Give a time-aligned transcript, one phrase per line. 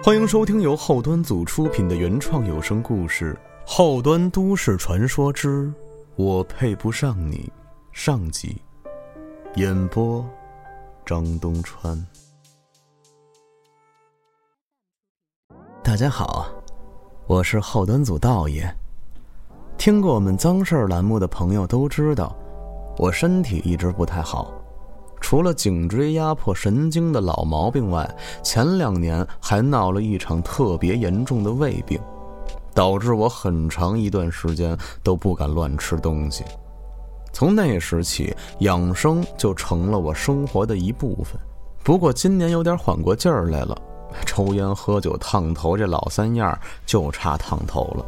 [0.00, 3.34] 欢迎收听由后端组出品的原创有声故事
[3.66, 5.70] 《后端都市传说之
[6.14, 7.50] 我配不上你》
[7.92, 8.62] 上集，
[9.56, 10.24] 演播
[11.04, 12.06] 张东川。
[15.82, 16.46] 大家好，
[17.26, 18.72] 我是后端组道爷。
[19.76, 22.36] 听过我们脏事儿栏目的朋友都知道，
[22.98, 24.54] 我身体一直不太好。
[25.20, 28.08] 除了颈椎压迫神经的老毛病外，
[28.42, 32.00] 前两年还闹了一场特别严重的胃病，
[32.74, 36.44] 导致我很长一段时间都不敢乱吃东西。
[37.32, 41.38] 从那时起，养生就成了我生活的一部分。
[41.84, 43.76] 不过今年有点缓过劲儿来了，
[44.26, 48.04] 抽烟喝酒烫头这老三样就差烫头了。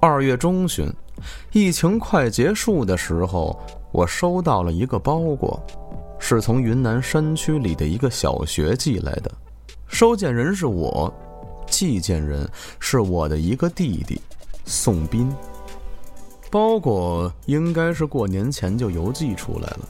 [0.00, 0.92] 二月中旬，
[1.52, 3.58] 疫情快结束的时候，
[3.92, 5.60] 我收到了一个包裹。
[6.18, 9.32] 是从云南山区里的一个小学寄来的，
[9.86, 11.12] 收件人是我，
[11.66, 14.20] 寄件人是我的一个弟弟
[14.64, 15.32] 宋斌。
[16.50, 19.88] 包裹应该是过年前就邮寄出来了，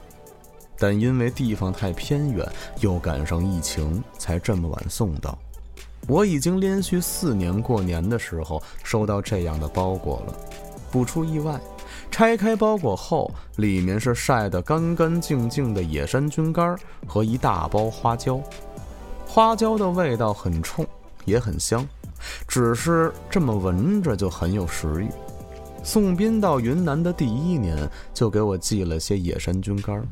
[0.77, 2.47] 但因为地方太偏远，
[2.81, 5.39] 又赶上疫情，才这么晚送到。
[6.07, 10.35] 我已经连续四年过年的时候收到这样的包裹了，
[10.91, 11.61] 不出意外。
[12.11, 18.41] 拆开包裹后，里面是晒得干干净净的野山菌干和一大包花椒。
[19.27, 20.85] 花椒的味道很冲，
[21.25, 21.87] 也很香，
[22.49, 25.09] 只是这么闻着就很有食欲。
[25.85, 30.03] 宋斌到云南的第一年就给我寄了些野山菌干，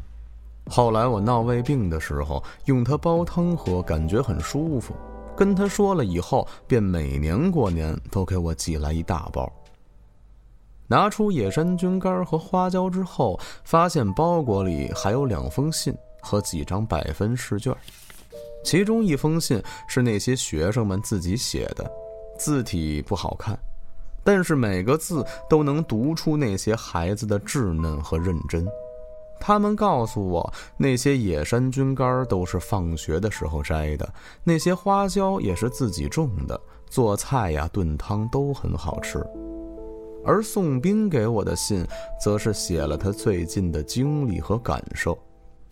[0.70, 4.94] 后来我闹胃病的时候用它煲汤喝，感觉很舒服。
[5.36, 9.50] 跟他说了以后，便每年过年都给我寄来一大包。
[10.88, 17.74] 拿出野山菌干和花椒之后，发现包裹里还有两封信和几张百分试卷。
[18.64, 21.88] 其中一封信是那些学生们自己写的，
[22.38, 23.56] 字体不好看，
[24.24, 28.66] 但是每个字都能读出那些孩子的稚嫩和认真。
[29.38, 34.08] 他们告诉我，那些野山菌干都是放学的时候摘的，
[34.42, 36.58] 那些花椒也是自己种的，
[36.88, 39.24] 做菜呀、炖汤都很好吃。
[40.26, 41.86] 而宋斌给我的信，
[42.20, 45.16] 则是写了他最近的经历和感受。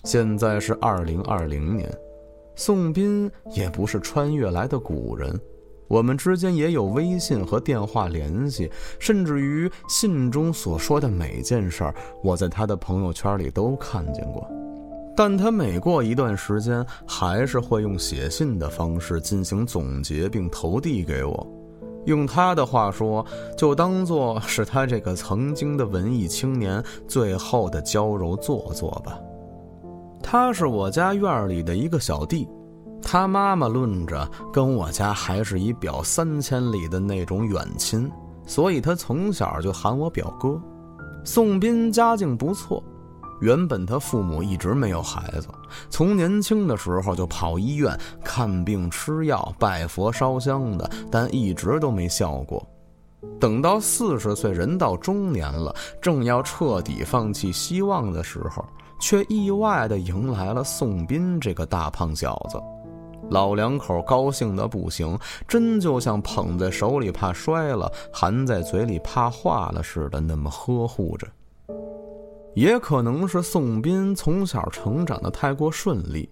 [0.04, 1.92] 现在是二零二零年，
[2.54, 5.38] 宋斌也不是穿越来的古人，
[5.88, 14.48] 我们之间也有微信和电话联系，甚至于信中所说的每件事儿，我在他的朋友圈里都看见过。
[15.16, 21.63] 但他每过一段时间，还是会用写信的方式进行总结，并投递给我。
[22.06, 23.24] 用他的话说，
[23.56, 29.18] 就当做是他这个曾经的文艺青年最后的娇柔做作吧。
[30.22, 32.48] 他是我家院里的一个小弟，
[33.02, 38.10] 他妈妈论着跟我家还是一表三千里的那种远亲，
[38.46, 40.60] 所以他从小就喊我表哥。
[41.24, 42.82] 宋斌家境不错。
[43.44, 45.48] 原本他父母一直没有孩子，
[45.90, 47.94] 从年轻的时候就跑医院
[48.24, 52.66] 看病吃药、拜佛烧香的，但一直都没效果。
[53.38, 58.64] 等到四十岁人到中年了，正要彻底放弃希望的时候，
[58.98, 62.58] 却意外的迎来了宋斌这个大胖小子。
[63.28, 71.26] 老两口高兴的不行，真就像捧在手里怕摔了，含在嘴里怕化了似的，那么呵护着。
[72.54, 76.28] 也可能是宋斌从小成长的太过顺利，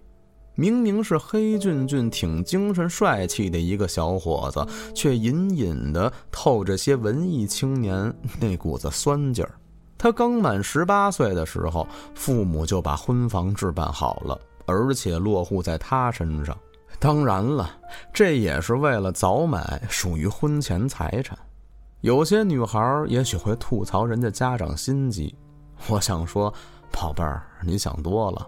[0.55, 9.51] 明明是黑俊俊、挺精神、帅气的一个小伙子，却隐隐的透着些文艺青年那股子酸劲儿。
[9.97, 16.57] 他刚满十八岁的时候，父母就把婚房置办好了，而且落户在他身上。
[16.99, 17.69] 当然了，
[18.13, 21.37] 这也是为了早买属于婚前财产。
[22.01, 25.33] 有些女孩也许会吐槽人家家长心机。
[25.87, 26.53] 我想说，
[26.91, 28.47] 宝贝儿，你想多了。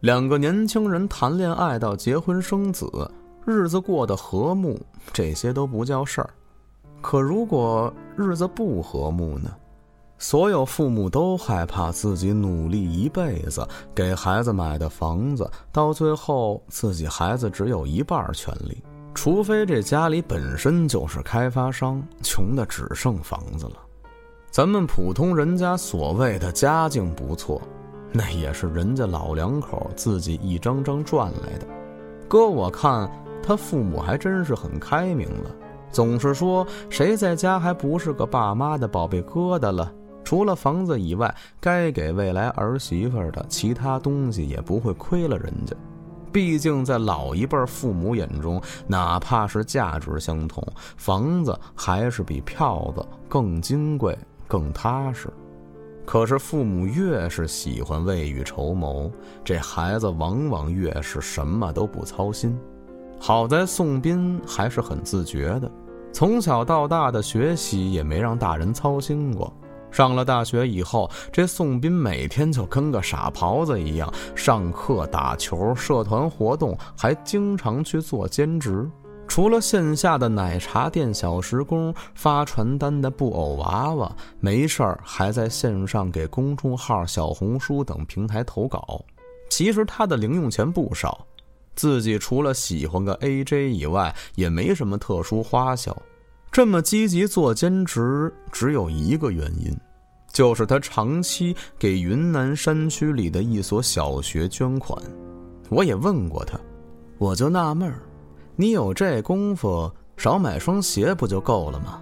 [0.00, 3.10] 两个年轻人谈恋爱到结婚生子，
[3.46, 4.78] 日子过得和睦，
[5.12, 6.30] 这些都不叫事儿。
[7.00, 9.50] 可如果日子不和睦呢？
[10.18, 18.82] 所有父母都害怕自己努力一辈子给孩子买的房子，到最后自己孩子只有一半权利，
[19.14, 23.76] 除非这家里本身就是开发商，穷的只剩房子了。
[24.54, 27.60] 咱们普通人家所谓的家境不错，
[28.12, 31.66] 那也是人家老两口自己一张张赚来的。
[32.28, 33.10] 哥，我看
[33.42, 35.50] 他父母还真是很开明了，
[35.90, 39.92] 总是说谁在家还不是个爸妈的宝贝疙瘩了。
[40.22, 45.74] 除了房子以外，该给未来儿媳妇的其他东西也不会亏了人家。
[46.30, 50.64] 毕竟在老一辈父母眼中，哪怕是价值相同，
[50.96, 54.16] 房子还是比票子更金贵、
[54.46, 55.28] 更踏实。
[56.06, 59.10] 可是父母越是喜欢未雨绸缪，
[59.42, 62.58] 这孩子往往越是什么都不操心。
[63.18, 65.70] 好在宋斌还是很自觉的，
[66.12, 69.50] 从小到大的学习也没让大人操心过。
[69.90, 78.90] 上了大学以后，这宋斌每天就跟个傻狍子一样，上课、打球、社团活动，还经常去做兼职。
[79.26, 89.04] 除了线下的奶茶店小时工、发传单的布偶娃娃，没事儿还在线上给公众号、小红书等平台投稿。
[89.50, 91.26] 其实他的零用钱不少，
[91.74, 95.96] 自己除了喜欢个 AJ 以外，也没什么特殊花销。
[96.52, 99.76] 这么积极做兼职，只有一个原因，
[100.32, 104.96] 就是他长期给云南山区里的一所小学捐款。
[105.68, 106.56] 我也问过他，
[107.18, 108.02] 我就纳闷儿，
[108.56, 112.00] 你有这功夫，少买双鞋不就够了吗？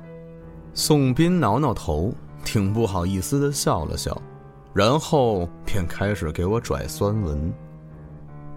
[0.75, 2.13] 宋斌挠挠头，
[2.45, 4.21] 挺不好意思的笑了笑，
[4.75, 7.51] 然后便开始给我拽酸文：“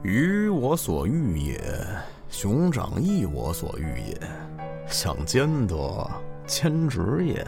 [0.04, 1.62] 鱼我所欲也，
[2.28, 4.20] 熊掌亦我所欲也。”
[4.88, 5.76] 想兼得
[6.46, 7.48] 兼职也。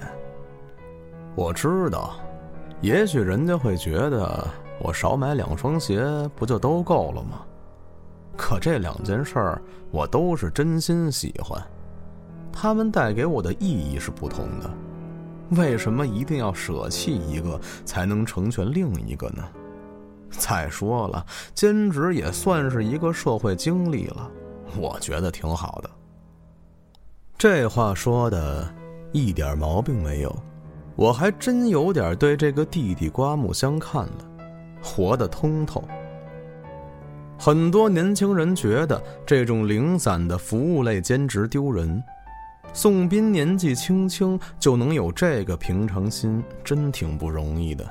[1.36, 2.14] 我知道，
[2.80, 4.48] 也许人家会觉得
[4.80, 6.06] 我少买两双鞋
[6.38, 7.42] 不就都够了吗？
[8.38, 9.62] 可这两件事儿
[9.92, 11.62] 我都是真心喜欢，
[12.54, 14.70] 他们带给我的意义是不同的。
[15.52, 19.44] 为什么一定要舍弃一个才能成全另一个呢？
[20.30, 21.26] 再说了，
[21.56, 24.30] 兼职也算是一个社会经历了，
[24.78, 25.90] 我觉得挺好的。
[27.38, 28.68] 这话说的，
[29.14, 30.36] 一点毛病没有，
[30.96, 34.30] 我还真有点对这个弟弟刮目相看了，
[34.82, 35.82] 活得通透。
[37.40, 42.04] 很多年轻人觉得这种零散的服务类兼职丢人，
[42.74, 47.88] 宋斌年纪轻轻就能有这个平常心，真挺不容易的。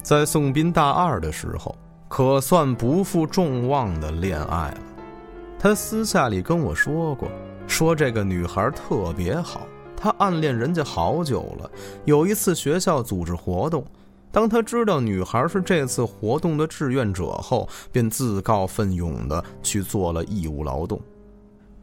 [0.00, 1.76] 在宋斌大二的时候，
[2.08, 4.78] 可算不负众望的恋爱了。
[5.58, 7.28] 他私下里跟我说过。
[7.66, 9.66] 说这个女孩特别好，
[9.96, 11.68] 他暗恋人家好久了。
[12.04, 13.84] 有一次学校组织活动，
[14.36, 21.00] 当他知道女孩是这次活动的志愿者后，便自告奋勇的去做了义务劳动。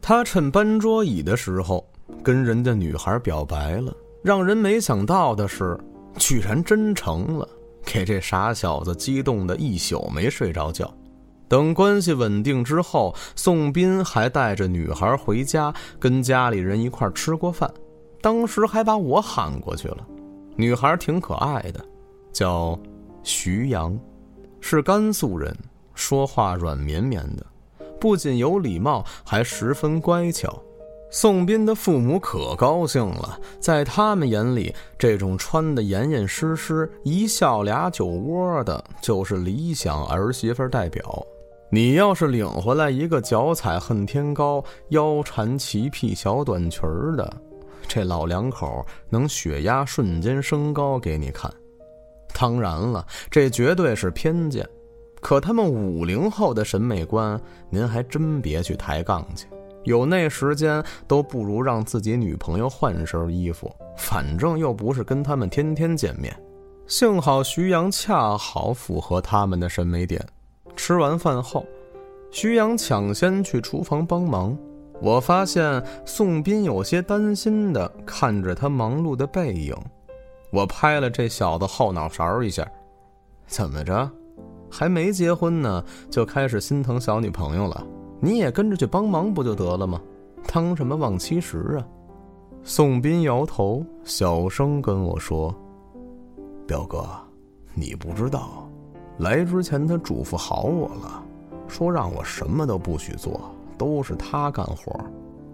[0.00, 1.84] 他趁搬桌椅的时候
[2.22, 3.92] 跟人家女孩表白了，
[4.22, 5.76] 让人没想到的是，
[6.16, 7.48] 居然真成了，
[7.84, 10.88] 给这傻小子激动的一宿没睡着觉。
[11.48, 17.68] 等关系稳定之后，宋斌还带着女孩回家，跟家里人一块吃过饭。
[18.22, 20.06] 当时还把我喊过去了。
[20.54, 21.84] 女孩挺可爱的，
[22.34, 22.78] 叫
[23.22, 23.98] 徐阳，
[24.60, 25.56] 是甘肃人，
[25.94, 27.46] 说话软绵绵的，
[28.00, 30.60] 不仅有礼貌，还十分乖巧。
[31.10, 41.24] 宋斌的父母可高兴了，在他们眼里，这种穿得严严实实、一笑俩酒窝的，就是理想儿媳妇代表。
[41.70, 46.82] 你要是领回来一个脚踩恨天高、腰缠齐屁小短裙
[47.16, 47.32] 的，
[47.86, 51.48] 这老两口能血压瞬间升高给你看。
[52.38, 54.68] 当然了，这绝对是偏见，
[55.20, 59.46] 可他们五零后的审美观，您还真别去抬杠去。
[59.84, 66.34] 有那时间，都不如让自己女朋友换身衣服，反正又不是跟他们天天见面。
[66.86, 70.22] 幸好徐阳恰好符合他们的审美点。
[70.74, 71.64] 吃完饭后，
[72.30, 74.56] 徐阳抢先去厨房帮忙。
[75.00, 79.74] 我发现宋斌有些担心的看着他忙碌的背影，
[80.54, 82.64] 我拍了这小子后脑勺一下
[83.48, 84.08] ：“怎么着，
[84.70, 87.84] 还没结婚呢，就开始心疼小女朋友了？
[88.20, 90.00] 你也跟着去帮忙不就得了吗？
[90.46, 91.82] 当什么忘妻时啊？”
[92.62, 95.52] 宋斌摇头，小声跟我说
[96.68, 97.04] ：“表哥，
[97.74, 98.70] 你不知道。”
[99.18, 101.20] 来之前，他嘱咐好我了，
[101.66, 103.40] 说让我什么都不许做，
[103.76, 104.98] 都是他干活。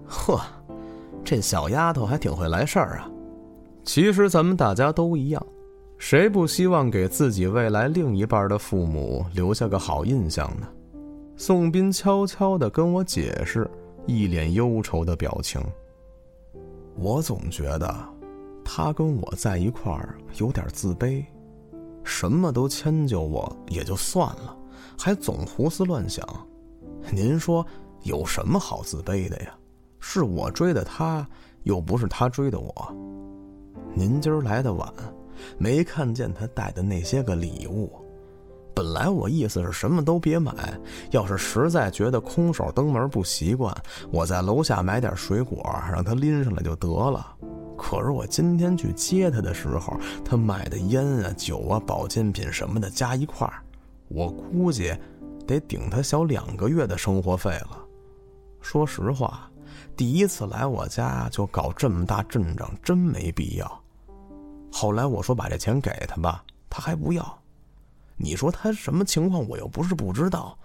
[0.06, 0.38] 呵，
[1.24, 3.10] 这小丫头还挺会来事儿啊。
[3.82, 5.44] 其实咱们大家都一样，
[5.98, 10.68] 谁不希望给自己未来另一半的父母留下个好印象呢？
[11.36, 13.68] 宋斌悄悄地跟我解释，
[14.06, 15.60] 一脸忧愁的表情。
[16.96, 17.94] 我总觉得，
[18.62, 21.24] 他跟我在一块儿有点自卑。
[22.04, 24.56] 什么都迁就我也就算了，
[24.98, 26.26] 还总胡思乱想。
[27.10, 27.66] 您说
[28.02, 29.54] 有什么好自卑的呀？
[29.98, 31.26] 是我追的他，
[31.62, 32.96] 又不是他追的我。
[33.94, 34.92] 您今儿来的晚，
[35.58, 37.92] 没看见他带的那些个礼物。
[38.72, 40.52] 本来我意思是什么都别买，
[41.10, 43.74] 要是实在觉得空手登门不习惯，
[44.10, 47.36] 我在楼下买点水果让他拎上来就得了。
[47.76, 53.62] 可是我今天去接他的时候，他买的烟啊、酒啊、保健品什么的加一块儿，
[54.08, 54.94] 我估计
[55.46, 57.78] 得顶他小两个月的生活费了。
[58.60, 59.50] 说实话，
[59.96, 63.79] 第一次来我家就搞这么大阵仗，真没必要。
[64.72, 67.38] 后来我说把这钱给他吧，他还不要。
[68.16, 69.46] 你说他什么情况？
[69.48, 70.56] 我又不是不知道。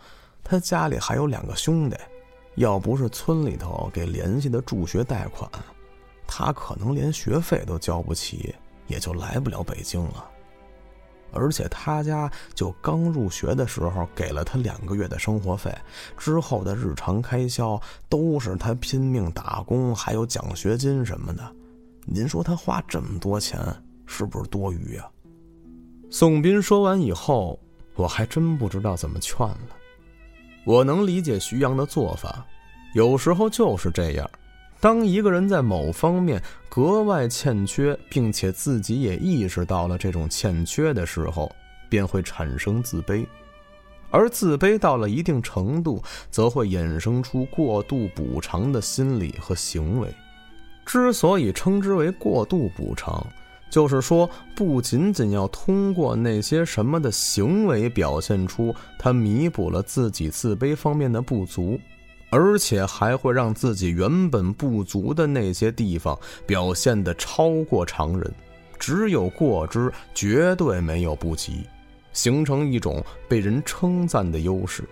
[0.43, 1.97] 他家里还有两个兄弟，
[2.55, 5.49] 要不是村里头给联系的助学贷款。
[6.27, 8.53] 他可能连学费都交不起，
[8.87, 10.29] 也就来不了北京了。
[11.31, 15.75] 而且他家就刚入学的时候给了他两个月的生活费，
[16.17, 21.55] 之后的日常开销都是他拼命打工，还有奖学金什么的。
[22.05, 23.59] 您说他花这么多钱
[24.05, 25.07] 是不是多余呀？
[26.09, 27.59] 宋斌说完以后，
[27.95, 29.69] 我还真不知道怎么劝了。
[30.63, 32.45] 我能理解徐阳的做法，
[32.93, 34.29] 有时候就是这样。
[34.79, 41.51] 当一个人在某方面格外欠缺，并且自己也意识到了这种欠缺的时候，
[41.89, 43.25] 便会产生自卑，
[44.11, 50.13] 而自卑到了一定程度，则会衍生出过度补偿的心理和行为。
[50.85, 53.25] 之所以称之为过度补偿，
[53.69, 61.79] 就是说，不仅仅要通过那些什么的行为表现出他弥补了自己自卑方面的不足。
[62.31, 68.33] 而且还会让自己原本不足的那些地方表现得超过常人，
[68.77, 71.63] 只有过之，绝对没有不及，
[72.11, 74.83] 形成一种被人称赞的优势，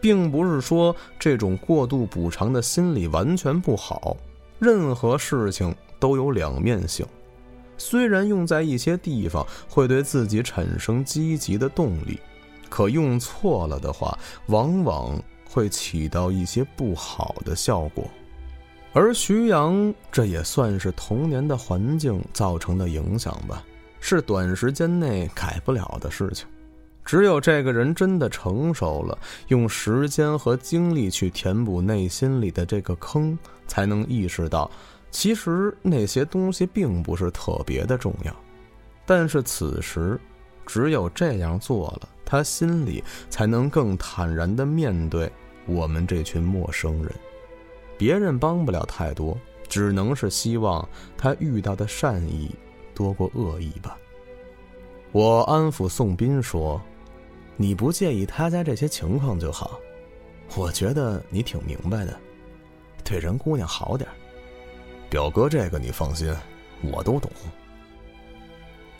[0.00, 4.16] 并不是说这种过度补偿的心理完全不好。
[4.60, 7.04] 任何事情都有两面性，
[7.82, 12.18] 虽然用在一些地方会对自己产生积极的动力，
[12.68, 15.20] 可用错了的话，往往。
[15.54, 18.10] 会起到一些不好的效果，
[18.94, 23.62] 而徐阳这也算是童年的环境造成的影响吧，
[24.00, 26.48] 是短时间内改不了的事情。
[27.04, 34.70] 只有这个人真的成熟了，用时间和精力去填补内心里的这个坑，才能意识到，
[35.12, 38.34] 其实那些东西并不是特别的重要。
[39.06, 40.18] 但是此时，
[40.66, 45.30] 只有这样做了，他心里才能更坦然地面对。
[45.64, 47.12] 我们这群陌生人，
[47.96, 49.38] 别人帮不了太多，
[49.68, 52.50] 只能是希望他遇到的善意
[52.94, 53.96] 多过恶意吧。
[55.12, 56.82] 我安抚宋斌说
[57.56, 59.78] ：“你不介意他家这些情况就好，
[60.56, 62.18] 我觉得你挺明白的，
[63.04, 64.08] 对人姑娘好点
[65.12, 66.34] 表哥，这个你放心，
[66.90, 67.30] 我都懂。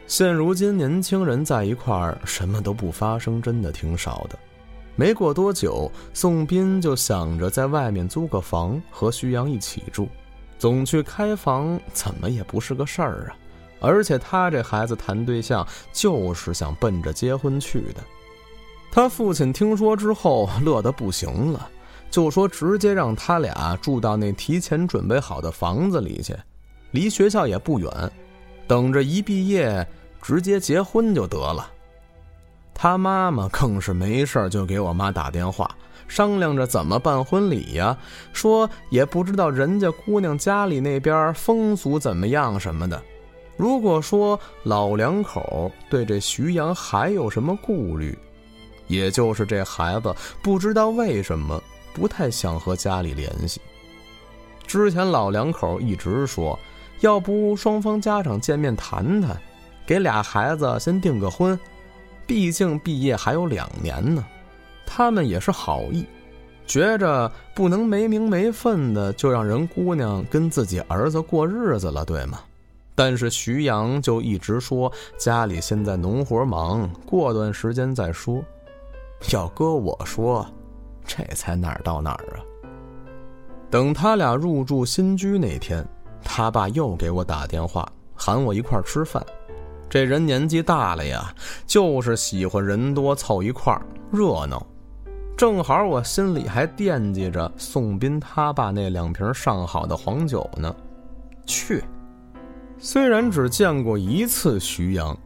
[0.06, 4.38] 现如今年轻人在一块儿，什么都不发生，真的挺少的。”
[4.94, 10.06] 没过多久，宋斌就想着在外面租个房和徐阳一起住，
[10.58, 13.36] 总去开房怎么也不是个事儿啊！
[13.80, 18.04] 而且他这孩子谈对象就是想奔着结婚去的。
[18.90, 21.70] 他父亲听说之后乐得不行了，
[22.12, 26.36] 就说直接让他俩住到那提前准备好的房子里去，
[26.90, 27.90] 离学校也不远，
[28.68, 29.84] 等着一毕业
[30.20, 31.68] 直接结婚就得了。
[32.74, 35.74] 他妈妈更是没事就给我妈打电话，
[36.06, 37.96] 商量着怎么办婚礼呀。
[38.34, 43.00] 说也不知道人家姑娘家里那边风俗怎么样什么的。
[43.56, 48.18] 如果说老两口对这徐阳还有什么顾虑，
[48.86, 53.60] 也就是这孩子不知道为什么不太想和家里联系。
[54.66, 56.58] 之前老两口一直说，
[57.00, 59.36] 要不双方家长见面谈谈，
[59.84, 61.58] 给俩孩子先订个婚。
[62.26, 64.24] 毕竟毕业还有两年呢，
[64.86, 66.06] 他们也是好意，
[66.66, 72.40] 觉着不能没名没分的就让人姑娘跟自己儿子过日子了，对吗？
[72.94, 78.42] 但是徐阳就一直说家里现在农活忙，过段时间再说。
[79.32, 80.46] 要搁我说，
[81.04, 82.40] 这才哪儿到哪儿啊？
[83.70, 85.86] 等他俩入住新居那天，
[86.22, 89.24] 他爸又给我打电话，喊我一块儿吃饭。
[89.88, 91.34] 这人年纪大了呀，
[91.66, 94.66] 就是喜欢人多凑一块儿热闹。
[95.36, 100.74] 正好我心里还惦记着宋斌他爸那两瓶上好的黄酒呢。
[101.46, 101.82] 去，
[102.78, 105.16] 虽然只见过一次徐阳，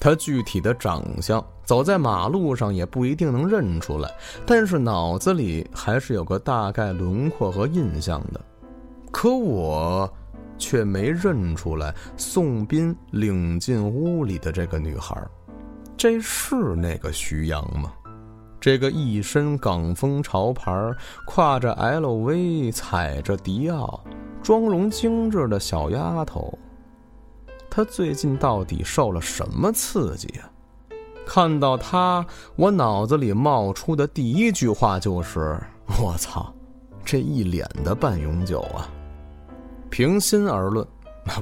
[0.00, 4.10] 他具体的长相走在马路上也不一定能认出来，
[4.44, 8.40] 但是脑子里还是有个大概轮廓和印象的。
[9.12, 10.12] 可我。
[10.62, 15.18] 却没认出来宋斌领进屋里的这个女孩，
[15.96, 17.90] 这是那个徐阳吗？
[18.60, 20.70] 这个一身港风潮牌，
[21.26, 24.04] 挎着 LV，踩着迪奥，
[24.42, 26.52] 妆容精致的小丫头，
[27.70, 30.50] 他最近到底受了什么刺激啊？
[31.24, 35.56] 看到他，我脑子里冒出的第一句话就是
[36.02, 36.52] ：“我操，
[37.04, 38.90] 这一脸的半永久啊！”
[39.88, 40.84] 平心而论，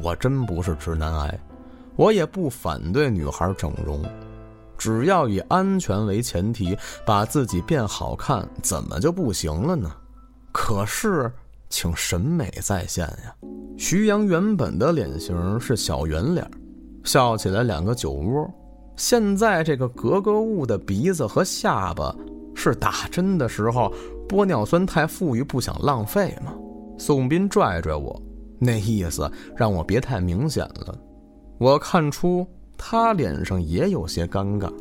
[0.02, 1.40] 我真不是直男癌，
[1.96, 4.04] 我也不反对女孩整容。
[4.76, 9.90] 只要以安全为前提，把自己变好看，怎么就不行了呢？
[10.52, 11.32] 可是，
[11.68, 13.34] 请审美在线呀！
[13.76, 16.48] 徐阳原本的脸型是小圆脸，
[17.04, 18.50] 笑起来两个酒窝，
[18.96, 22.14] 现在这个格格物的鼻子和下巴，
[22.54, 23.92] 是打针的时候
[24.28, 26.52] 玻尿酸太富裕不想浪费吗？
[26.98, 28.20] 宋斌拽拽我，
[28.58, 30.98] 那意思让我别太明显了。
[31.58, 32.46] 我看出。
[32.80, 34.72] 他脸上也有些尴尬，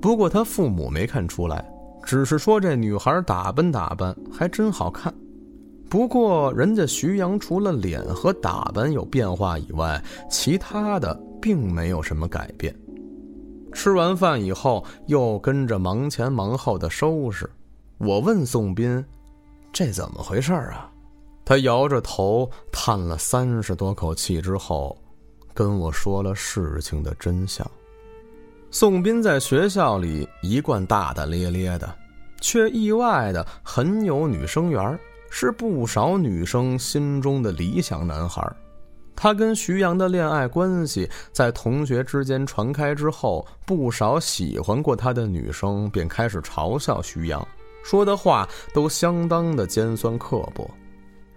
[0.00, 1.62] 不过他父母没看出来，
[2.02, 5.12] 只是说这女孩打扮打扮还真好看。
[5.92, 12.74] 不过人家徐阳除了脸和打扮有变化以外，其他的并没有什么改变。
[13.74, 17.46] 吃完饭以后，又跟着忙前忙后的收拾。
[17.98, 19.04] 我问宋斌
[19.70, 20.90] ：“这怎么回事啊？”
[21.44, 24.96] 他摇着头，叹了三十多口气之后。
[25.52, 27.70] 跟我说了事情的真相。
[28.70, 31.94] 宋斌在学校里一贯大大咧咧的，
[32.40, 34.98] 却意外的很有女生缘儿，
[35.34, 38.46] 是不少女生心中的理想男孩。
[39.16, 47.48] 他跟徐阳的恋爱关系在同学之间传开之后，不少喜欢过他的女生便开始嘲笑徐阳，
[47.82, 50.70] 说的话都相当的尖酸刻薄。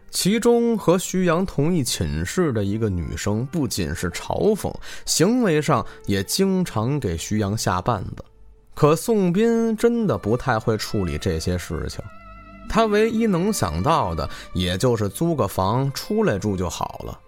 [0.10, 4.74] 其中和徐阳同一寝室的一个女生，不仅是嘲讽，
[5.06, 8.26] 行为上也经常给徐阳下绊子。
[8.74, 12.04] 可宋斌真的不太会处理这些事情，
[12.70, 17.20] 他唯一能想到的，也就是租个房出来住就好了。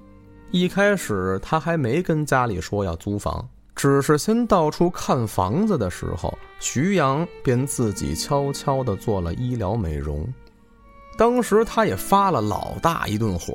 [0.51, 10.27] 一开始他还没跟家里说要租房，只是先到处看房子的时候，徐阳便自己悄悄地做了医疗美容。
[11.17, 13.53] 当时他也发了老大一顿火，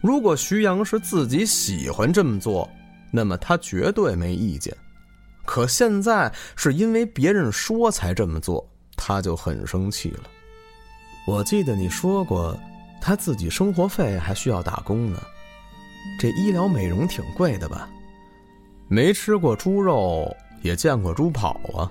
[0.00, 2.68] 如果徐阳是自己喜欢这么做，
[3.10, 4.74] 那么他绝对没意见。
[5.44, 10.24] 可现在是因为别人说才这么做，他就很生气了。
[11.26, 12.54] 我记得你说过，
[13.00, 15.20] 他自己生活费还需要打工呢。
[16.18, 17.88] 这医疗美容挺贵的吧？
[18.88, 20.30] 没吃过猪肉，
[20.62, 21.90] 也见过猪跑啊。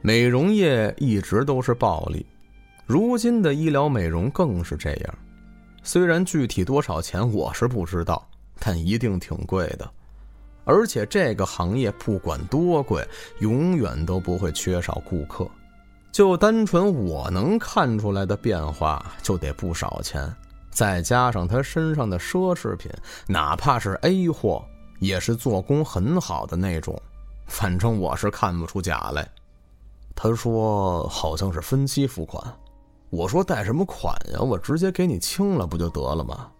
[0.00, 2.24] 美容业一直都是暴利。
[2.86, 5.14] 如今的医疗美容更是这样，
[5.82, 8.26] 虽然具体多少钱我是不知道，
[8.58, 9.90] 但一定挺贵的。
[10.64, 13.06] 而且这个行业不管多贵，
[13.40, 15.46] 永远都不会缺少顾客。
[16.16, 20.34] 就单纯我能看出来的变化，就得不少钱。
[20.70, 22.90] 再加上他身上的奢侈品，
[23.26, 24.64] 哪怕是 A 货，
[24.98, 26.98] 也是做工很好的那种。
[27.44, 29.28] 反正我是看不出假来。
[30.14, 32.42] 他说好像是分期付款。
[33.10, 34.40] 我说贷什么款呀？
[34.40, 36.50] 我直接给你清了不就得了吗？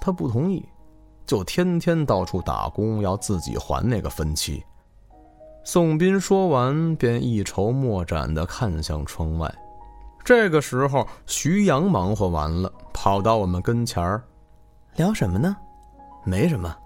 [0.00, 0.66] 他不同意，
[1.26, 4.64] 就天天到处打工，要自己还那个分期。
[5.66, 9.52] 宋斌说完，便一筹莫展地看向窗外。
[10.22, 14.22] 这个时候，徐阳忙活完了，跑到我们跟前儿，
[14.96, 15.56] 聊什么呢？
[16.22, 16.76] 没什么，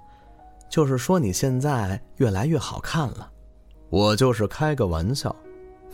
[0.71, 3.29] 就是说你现在越来越好看了。
[3.91, 5.35] 我就是开个玩笑，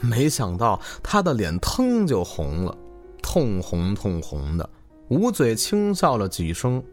[0.00, 2.76] 没想到他的脸腾就红了。
[3.22, 4.68] 通红通红的，
[5.08, 6.84] 捂嘴轻笑了几声，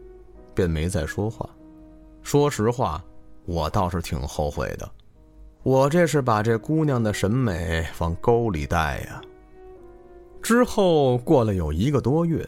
[0.54, 1.46] 便没再说话。
[2.22, 3.04] 说实话，
[3.44, 4.90] 我倒是挺后悔的，
[5.62, 9.20] 我这是把这姑娘的审美往沟里带呀。
[10.42, 12.44] 之后过了有一个多月，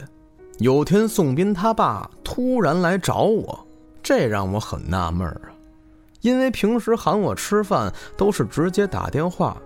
[0.59, 3.66] 有天宋斌他爸突然来找我，
[4.03, 5.42] 这让我很纳闷啊，
[6.22, 9.57] 因为平时喊我吃饭都是直接打电话。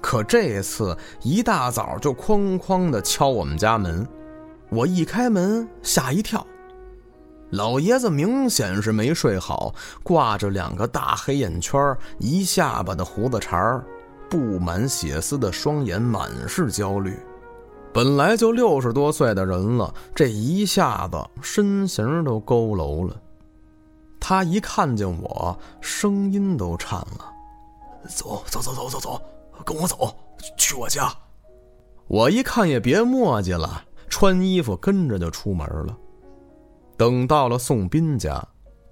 [0.00, 4.06] 可这次一大早就哐哐的敲我们家门，
[4.70, 6.44] 我一开门吓一跳，
[7.50, 13.82] 老爷子明显是没睡好，挂着两个大黑眼圈，一下巴的胡子茬儿
[14.28, 17.18] 布满血丝的双眼满是焦虑。
[17.92, 23.16] 本来就六十多岁的人了，这一下子身形都佝偻了。
[24.20, 27.32] 他一看见我，声音都颤了
[28.06, 29.22] ：“走走走走走走。”
[29.64, 30.14] 跟我走，
[30.56, 31.10] 去我家。
[32.06, 35.96] 我一看也别磨叽了，穿衣服跟着就出门了。
[36.98, 38.44] 等到了宋斌家，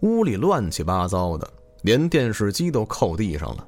[0.03, 1.51] 屋里乱七八糟的，
[1.83, 3.67] 连电视机都扣地上了。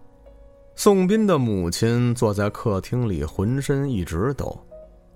[0.77, 4.57] 宋斌的母亲坐在客厅里，浑身一直抖，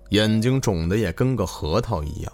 [0.09, 2.33] 眼睛肿得也跟个核桃一样。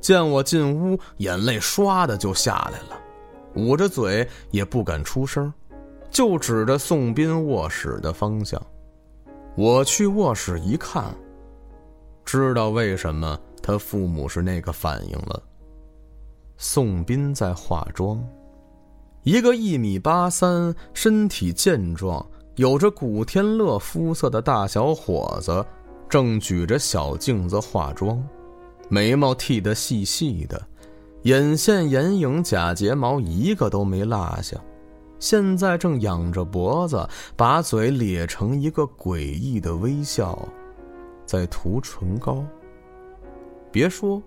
[0.00, 3.00] 见我进屋，眼泪唰的就下来了，
[3.54, 5.54] 捂着嘴也不敢出声，
[6.10, 8.60] 就指着宋斌卧室的方向。
[9.54, 11.14] 我去卧室一看，
[12.24, 15.40] 知道为什么他父母是那个反应了。
[16.56, 18.22] 宋斌在化妆，
[19.22, 22.24] 一个一米八三、身体健壮、
[22.56, 25.64] 有着古天乐肤色的大小伙子，
[26.08, 28.22] 正举着小镜子化妆。
[28.88, 30.60] 眉毛剃得细细的，
[31.22, 34.56] 眼线、眼影、假睫毛一个都没落下。
[35.18, 40.46] 现在正仰着脖子，把嘴咧成一个诡异的微笑，
[41.24, 42.44] 在涂唇膏。
[43.70, 44.20] 别说，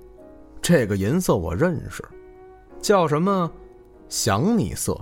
[0.61, 2.01] 这个颜色我认识，
[2.85, 3.49] 叫什么
[4.09, 4.95] “想你色”。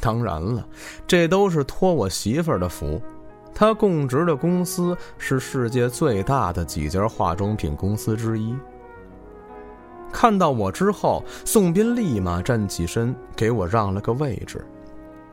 [0.00, 0.64] 当然了，
[1.08, 3.02] 这都是托我媳妇儿的福。
[3.52, 8.54] 他供职的公司是世界最大的几家化妆品公司之一。
[10.12, 14.64] 看到我之后，宋斌立马站起身，给我让了个位置，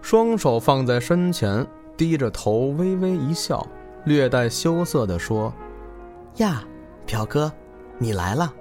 [0.01, 1.63] 双手放在身前，
[1.95, 3.63] 低着头微微一笑，
[4.05, 5.53] 略带羞涩地说
[6.37, 6.63] ：“呀，
[7.05, 7.51] 表哥，
[7.99, 8.51] 你来了，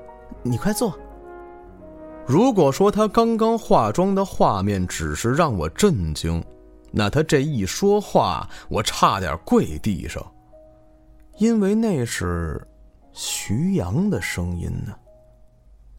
[0.43, 0.93] 你快坐。”
[2.31, 6.41] 如果说他刚刚化妆的画面只是让我震惊。
[6.93, 10.25] 那他这一说话，我差点跪地上，
[11.39, 12.65] 因为那是
[13.13, 14.95] 徐阳的声音呢。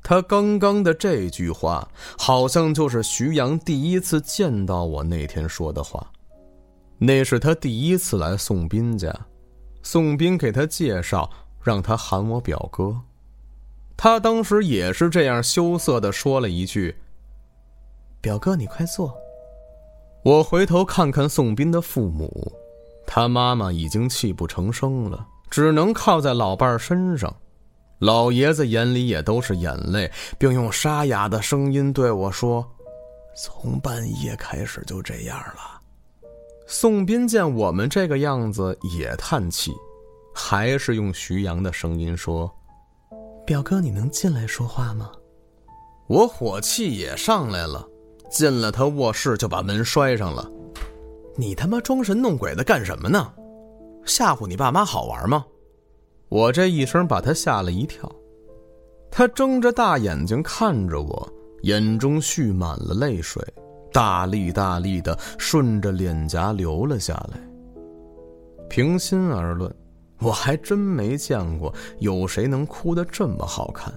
[0.02, 1.86] 他刚刚的这句话，
[2.17, 6.10] 好像就是徐阳第一次见到我那天说的话。
[6.98, 9.13] 那是他第一次来宋斌家，
[9.84, 11.30] 宋斌给他介绍，
[11.62, 12.96] 让他喊我表哥。
[14.04, 16.96] 他当时也是这样羞涩的说了一句
[18.20, 19.16] ：“表哥，你快坐。”
[20.26, 22.52] 我回头看看宋斌的父母，
[23.06, 27.32] 他妈妈已经泣不成声了，只能靠在老伴儿身上。
[28.00, 32.68] 老爷子眼里也都是眼泪，并用沙哑的声音对我说
[33.38, 35.80] ：“从半夜开始就这样了。”
[36.66, 39.72] 宋斌见我们这个样子，也叹气，
[40.34, 42.52] 还是用徐阳的声音说
[43.45, 45.12] ：“表哥，你能进来说话吗？”
[46.08, 47.88] 我火气也上来了。
[48.30, 50.49] 进了他卧室就把门摔上了，
[51.36, 53.34] 你他妈装神弄鬼的干什么呢？
[54.06, 55.45] 吓唬你爸妈好玩吗？
[56.30, 58.10] 我这一声把他吓了一跳，
[59.12, 61.30] 他睁着大眼睛看着我，
[61.63, 63.43] 眼中蓄满了泪水，
[63.91, 67.38] 大粒大粒的顺着脸颊流了下来。
[68.69, 69.75] 平心而论，
[70.21, 73.93] 我还真没见过有谁能哭得这么好看。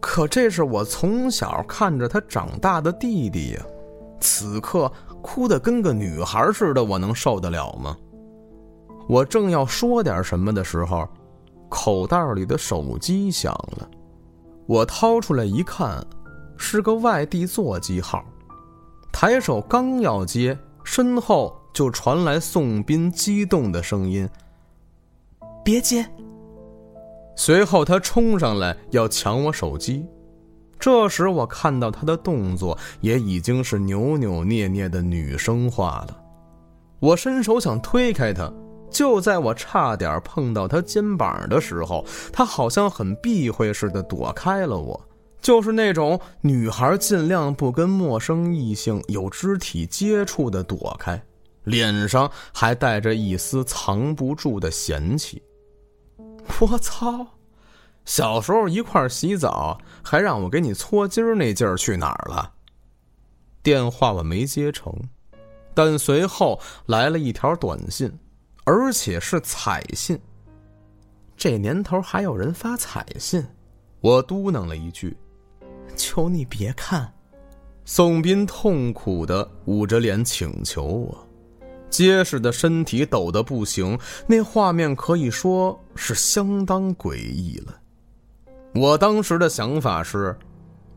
[0.00, 3.62] 可这是我从小看着他长大的弟弟呀，
[4.20, 4.90] 此刻
[5.20, 7.96] 哭得跟个女孩似的，我能受得了吗？
[9.08, 11.08] 我正要说点什么的时候，
[11.68, 13.88] 口袋里的手机响了，
[14.66, 16.04] 我掏出来一看，
[16.56, 18.24] 是个外地座机号。
[19.12, 24.28] 抬手刚要接，身后就传来宋斌激动的声音
[25.66, 26.06] ：“别接！”
[27.34, 30.06] 随后，他冲上来要抢我手机。
[30.78, 36.16] 这时，我看到他的动作也已经是扭扭捏捏的女生化了。
[37.00, 38.48] 我伸手想推开他，
[38.90, 44.98] 就在我差点碰到他肩膀的时候，他好像很避讳似的躲开了我，
[45.40, 51.20] 就是那种女孩尽量不跟陌生异性有肢体接触的躲开，
[51.64, 55.42] 脸上还带着一丝藏不住的嫌弃。
[56.60, 57.26] 我操！
[58.04, 62.52] 小时候一块洗澡，还让我给你搓筋儿那劲儿去哪儿了？
[63.62, 64.94] 电话我没接成，
[65.74, 68.16] 但随后来了一条短信，
[68.64, 70.16] 而且是彩信。
[71.36, 73.44] 这年头还有人发彩信？
[74.00, 75.16] 我嘟囔了一句
[75.96, 77.12] ：“求你别看。”
[77.84, 81.25] 宋斌痛苦的捂着脸请求我。
[81.96, 87.74] 结实的身体抖得不行，那画面可以说是相当诡异了。
[88.74, 90.36] 我当时的想法是：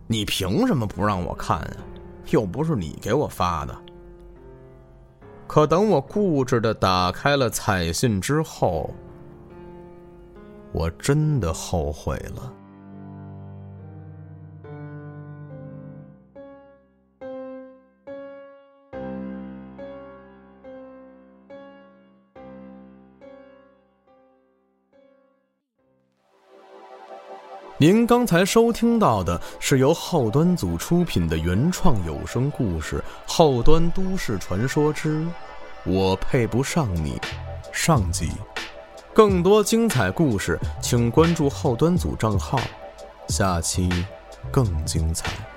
[0.07, 1.77] 你凭什么不让我看啊？
[2.31, 3.73] 又不是你给我发的。
[5.47, 8.93] 可等我固执的打开了彩信之后，
[10.73, 12.53] 我真的后悔了。
[27.81, 35.25] 您刚才收听到的是由后端组出品的原创有声故事后端都市传说之
[35.85, 37.17] 我配不上你
[37.71, 38.31] 上集。
[39.13, 42.59] 更多精彩故事请关注后端组账号
[43.29, 43.89] 下期
[44.51, 45.48] 更精彩。